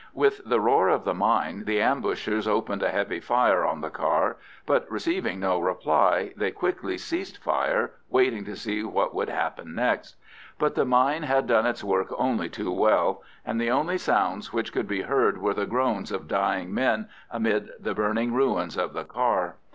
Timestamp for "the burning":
17.79-18.33